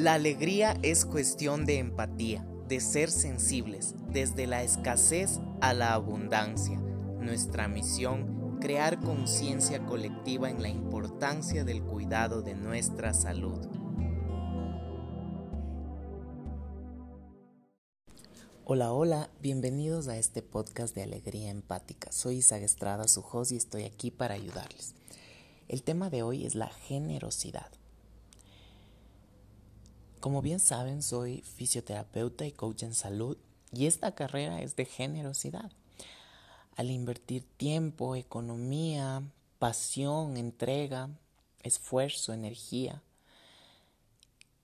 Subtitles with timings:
[0.00, 6.78] La alegría es cuestión de empatía, de ser sensibles, desde la escasez a la abundancia.
[6.78, 13.58] Nuestra misión, crear conciencia colectiva en la importancia del cuidado de nuestra salud.
[18.64, 22.10] Hola, hola, bienvenidos a este podcast de Alegría Empática.
[22.10, 24.94] Soy Isaac Estrada, su host, y estoy aquí para ayudarles.
[25.68, 27.70] El tema de hoy es la generosidad.
[30.20, 33.38] Como bien saben, soy fisioterapeuta y coach en salud
[33.72, 35.72] y esta carrera es de generosidad.
[36.76, 39.22] Al invertir tiempo, economía,
[39.58, 41.08] pasión, entrega,
[41.62, 43.02] esfuerzo, energía.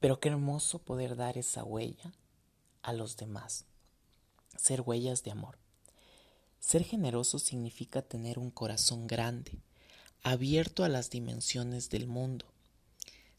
[0.00, 2.12] Pero qué hermoso poder dar esa huella
[2.82, 3.66] a los demás.
[4.56, 5.58] Ser huellas de amor.
[6.60, 9.52] Ser generoso significa tener un corazón grande,
[10.22, 12.46] abierto a las dimensiones del mundo,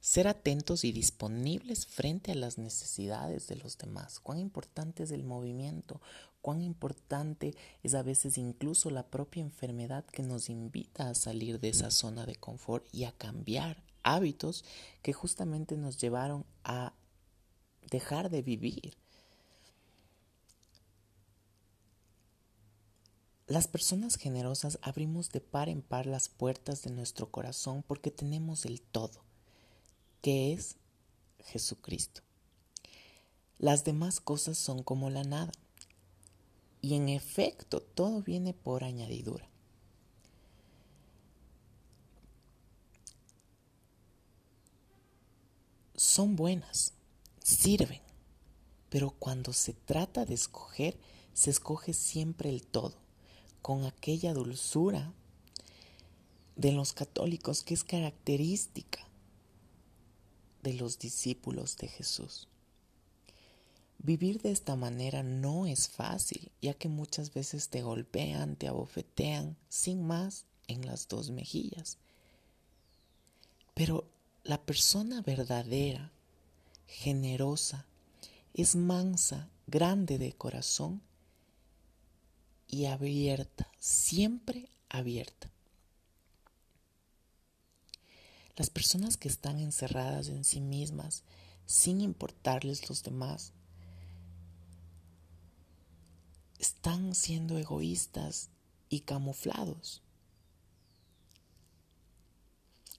[0.03, 4.19] ser atentos y disponibles frente a las necesidades de los demás.
[4.19, 6.01] Cuán importante es el movimiento,
[6.41, 11.69] cuán importante es a veces incluso la propia enfermedad que nos invita a salir de
[11.69, 14.65] esa zona de confort y a cambiar hábitos
[15.01, 16.91] que justamente nos llevaron a
[17.89, 18.97] dejar de vivir.
[23.47, 28.65] Las personas generosas abrimos de par en par las puertas de nuestro corazón porque tenemos
[28.65, 29.23] el todo
[30.23, 30.77] que es
[31.39, 32.21] Jesucristo.
[33.59, 35.51] Las demás cosas son como la nada.
[36.81, 39.49] Y en efecto, todo viene por añadidura.
[45.95, 46.93] Son buenas,
[47.43, 48.01] sirven,
[48.89, 50.97] pero cuando se trata de escoger,
[51.33, 52.95] se escoge siempre el todo,
[53.61, 55.13] con aquella dulzura
[56.55, 59.05] de los católicos que es característica
[60.63, 62.47] de los discípulos de Jesús.
[63.99, 69.55] Vivir de esta manera no es fácil, ya que muchas veces te golpean, te abofetean,
[69.69, 71.97] sin más, en las dos mejillas.
[73.73, 74.09] Pero
[74.43, 76.11] la persona verdadera,
[76.87, 77.85] generosa,
[78.53, 81.01] es mansa, grande de corazón
[82.67, 85.52] y abierta, siempre abierta.
[88.55, 91.23] Las personas que están encerradas en sí mismas,
[91.65, 93.53] sin importarles los demás,
[96.59, 98.49] están siendo egoístas
[98.89, 100.01] y camuflados.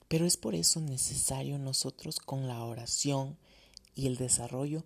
[0.07, 3.37] Pero es por eso necesario nosotros con la oración
[3.95, 4.83] y el desarrollo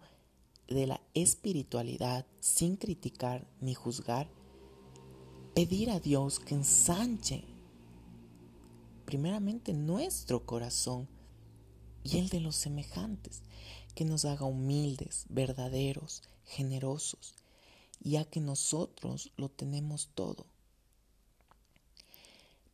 [0.68, 4.30] de la espiritualidad sin criticar ni juzgar,
[5.56, 7.44] pedir a Dios que ensanche
[9.10, 11.08] primeramente nuestro corazón
[12.04, 13.42] y el de los semejantes,
[13.96, 17.34] que nos haga humildes, verdaderos, generosos,
[18.02, 20.46] ya que nosotros lo tenemos todo.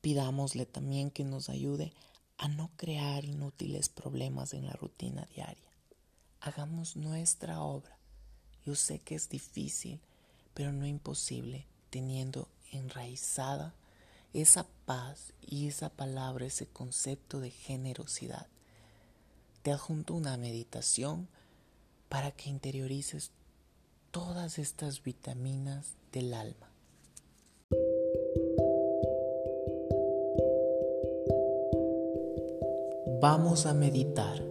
[0.01, 1.93] Pidámosle también que nos ayude
[2.37, 5.71] a no crear inútiles problemas en la rutina diaria.
[6.41, 7.97] Hagamos nuestra obra.
[8.65, 10.01] Yo sé que es difícil,
[10.53, 13.73] pero no imposible, teniendo enraizada
[14.41, 18.47] esa paz y esa palabra, ese concepto de generosidad.
[19.63, 21.29] Te adjunto una meditación
[22.09, 23.31] para que interiorices
[24.11, 26.69] todas estas vitaminas del alma.
[33.21, 34.43] Vamos a meditar.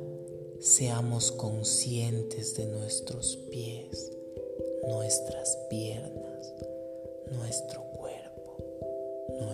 [0.60, 4.10] Seamos conscientes de nuestros pies,
[4.88, 6.54] nuestras piernas,